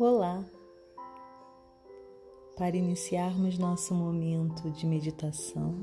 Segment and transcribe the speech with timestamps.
[0.00, 0.44] Olá!
[2.56, 5.74] Para iniciarmos nosso momento de meditação,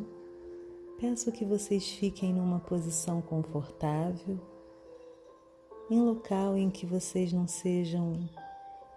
[0.98, 4.40] peço que vocês fiquem numa posição confortável,
[5.92, 8.14] em local em que vocês não sejam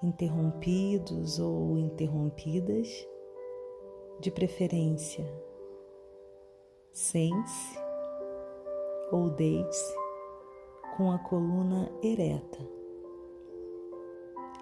[0.01, 2.89] interrompidos ou interrompidas,
[4.21, 5.27] de preferência.
[6.93, 7.77] Sente-se
[9.11, 9.97] ou deite-se
[10.97, 12.78] com a coluna ereta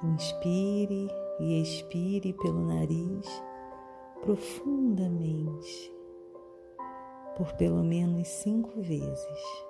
[0.03, 1.09] Inspire
[1.41, 3.43] e expire pelo nariz
[4.21, 5.93] profundamente
[7.37, 9.67] por pelo menos cinco vezes.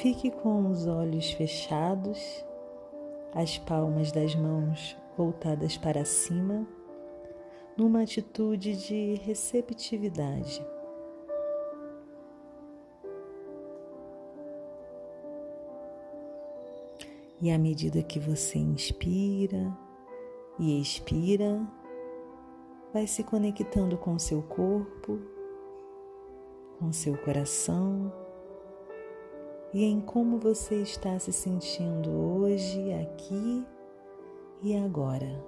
[0.00, 2.42] Fique com os olhos fechados,
[3.34, 6.66] as palmas das mãos voltadas para cima,
[7.76, 10.64] numa atitude de receptividade.
[17.38, 19.70] E à medida que você inspira
[20.58, 21.60] e expira,
[22.90, 25.20] vai se conectando com seu corpo,
[26.78, 28.10] com seu coração
[29.72, 33.64] e em como você está se sentindo hoje, aqui
[34.62, 35.44] e agora.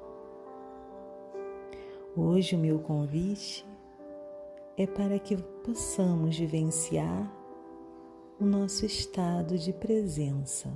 [2.16, 3.66] Hoje o meu convite
[4.76, 7.30] é para que possamos vivenciar
[8.40, 10.68] o nosso estado de presença.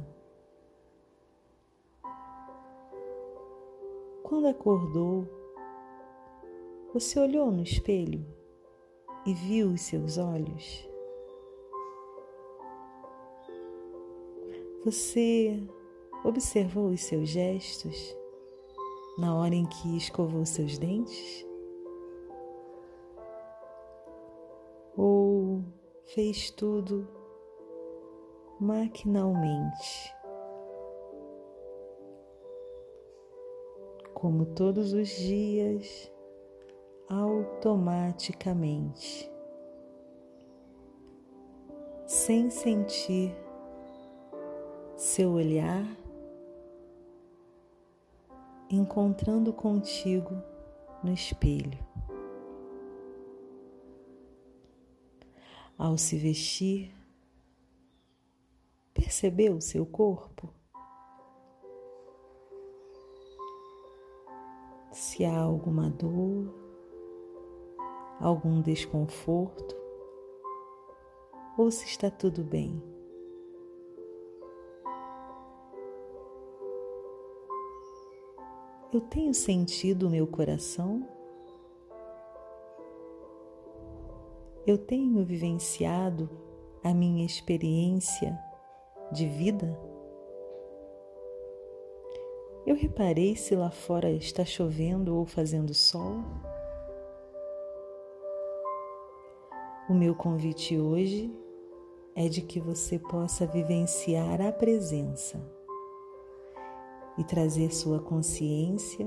[4.24, 5.28] Quando acordou,
[6.92, 8.26] você olhou no espelho
[9.24, 10.95] e viu os seus olhos?
[14.86, 15.62] Você
[16.24, 18.16] observou os seus gestos
[19.18, 21.44] na hora em que escovou seus dentes?
[24.96, 25.64] Ou
[26.04, 27.08] fez tudo
[28.60, 30.14] maquinalmente?
[34.14, 36.12] Como todos os dias,
[37.08, 39.28] automaticamente,
[42.06, 43.45] sem sentir
[44.96, 45.84] seu olhar
[48.70, 50.42] encontrando contigo
[51.04, 51.78] no espelho.
[55.76, 56.94] Ao se vestir,
[58.94, 60.48] percebeu seu corpo?
[64.90, 66.54] Se há alguma dor,
[68.18, 69.76] algum desconforto,
[71.58, 72.95] ou se está tudo bem.
[78.92, 81.04] Eu tenho sentido o meu coração?
[84.64, 86.30] Eu tenho vivenciado
[86.84, 88.38] a minha experiência
[89.10, 89.76] de vida?
[92.64, 96.22] Eu reparei se lá fora está chovendo ou fazendo sol?
[99.90, 101.28] O meu convite hoje
[102.14, 105.55] é de que você possa vivenciar a presença
[107.18, 109.06] e trazer sua consciência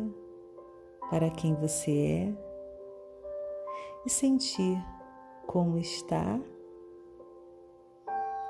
[1.09, 2.49] para quem você é
[4.05, 4.77] e sentir
[5.45, 6.39] como está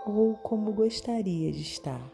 [0.05, 2.11] ou como gostaria de estar.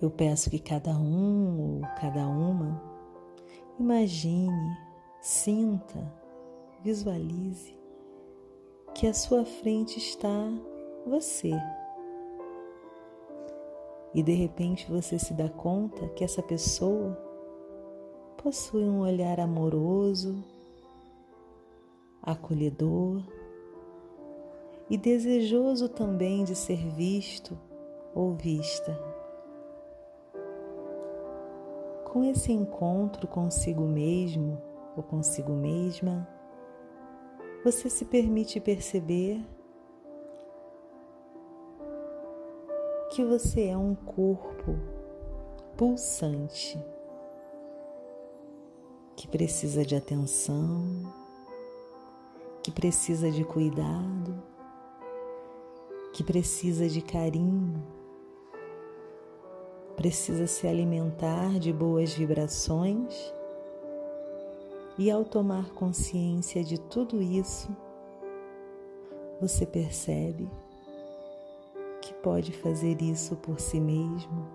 [0.00, 2.90] Eu peço que cada um ou cada uma
[3.78, 4.78] imagine,
[5.20, 6.12] sinta,
[6.82, 7.74] visualize
[8.94, 10.52] que à sua frente está
[11.06, 11.52] você
[14.14, 17.16] e de repente você se dá conta que essa pessoa
[18.36, 20.42] possui um olhar amoroso,
[22.22, 23.22] acolhedor
[24.88, 27.56] e desejoso também de ser visto
[28.14, 28.98] ou vista.
[32.04, 34.60] Com esse encontro consigo mesmo
[34.96, 36.26] ou consigo mesma,
[37.62, 39.40] você se permite perceber
[43.10, 44.78] que você é um corpo
[45.76, 46.78] pulsante
[49.16, 51.12] que precisa de atenção,
[52.62, 54.40] que precisa de cuidado,
[56.12, 57.82] que precisa de carinho,
[59.96, 63.34] precisa se alimentar de boas vibrações
[64.96, 67.74] e ao tomar consciência de tudo isso,
[69.40, 70.48] você percebe
[72.00, 74.48] que pode fazer isso por si mesmo,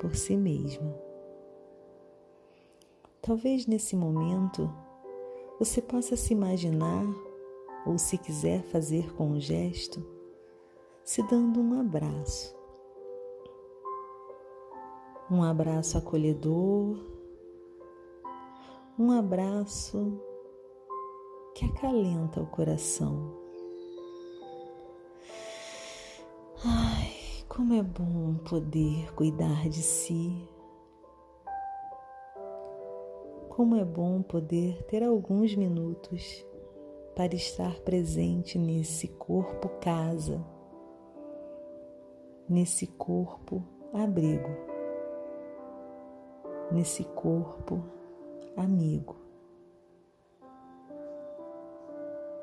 [0.00, 0.94] por si mesma.
[3.20, 4.72] Talvez nesse momento
[5.58, 7.04] você possa se imaginar,
[7.86, 10.04] ou se quiser fazer com um gesto,
[11.04, 12.56] se dando um abraço.
[15.30, 17.18] Um abraço acolhedor
[19.00, 20.20] um abraço
[21.54, 23.37] que acalenta o coração.
[27.58, 30.48] Como é bom poder cuidar de si.
[33.48, 36.46] Como é bom poder ter alguns minutos
[37.16, 40.40] para estar presente nesse corpo casa,
[42.48, 44.50] nesse corpo abrigo,
[46.70, 47.82] nesse corpo
[48.56, 49.16] amigo.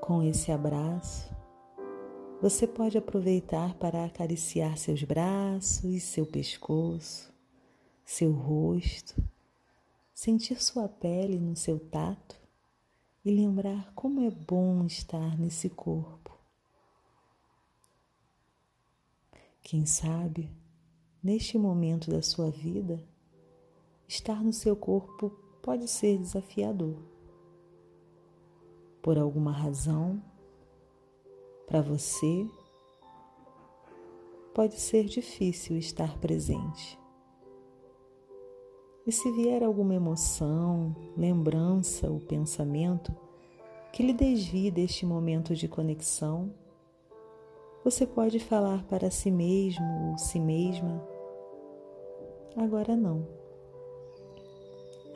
[0.02, 1.34] Com esse abraço,
[2.42, 7.34] você pode aproveitar para acariciar seus braços, seu pescoço,
[8.04, 9.24] seu rosto,
[10.14, 12.36] sentir sua pele no seu tato
[13.24, 16.38] e lembrar como é bom estar nesse corpo.
[19.64, 20.52] Quem sabe,
[21.24, 23.04] neste momento da sua vida,
[24.08, 25.32] estar no seu corpo
[25.64, 27.02] pode ser desafiador.
[29.02, 30.22] Por alguma razão,
[31.66, 32.48] para você,
[34.54, 36.98] pode ser difícil estar presente.
[39.06, 43.16] E se vier alguma emoção, lembrança ou pensamento
[43.94, 46.52] que lhe desvie deste momento de conexão,
[47.84, 51.08] você pode falar para si mesmo ou si mesma:
[52.58, 53.28] agora não.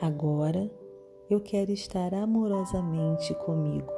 [0.00, 0.70] Agora
[1.28, 3.92] eu quero estar amorosamente comigo,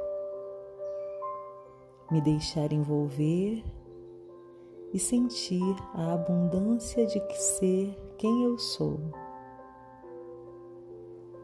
[2.13, 3.63] me deixar envolver
[4.93, 8.99] e sentir a abundância de ser quem eu sou.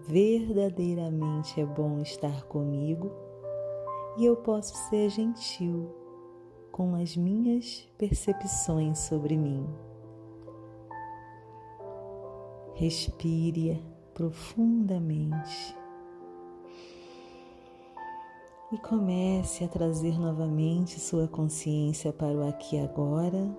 [0.02, 3.12] Verdadeiramente é bom estar comigo
[4.16, 5.90] e eu posso ser gentil
[6.72, 9.68] com as minhas percepções sobre mim.
[12.76, 13.84] Respire
[14.14, 15.76] profundamente
[18.72, 23.50] e comece a trazer novamente sua consciência para o aqui e agora,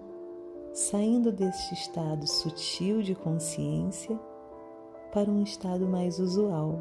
[0.72, 4.18] saindo deste estado sutil de consciência
[5.12, 6.78] para um estado mais usual,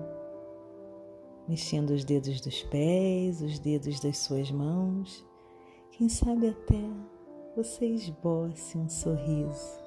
[1.47, 5.25] mexendo os dedos dos pés, os dedos das suas mãos,
[5.91, 6.83] quem sabe até
[7.55, 9.79] você esboce um sorriso.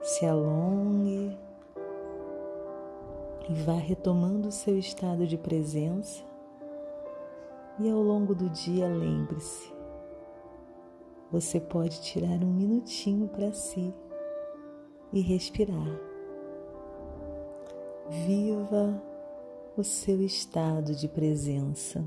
[0.00, 1.36] Se alongue
[3.48, 6.31] e vá retomando o seu estado de presença.
[7.82, 9.74] E ao longo do dia, lembre-se,
[11.32, 13.92] você pode tirar um minutinho para si
[15.12, 15.98] e respirar.
[18.08, 19.02] Viva
[19.76, 22.04] o seu estado de presença.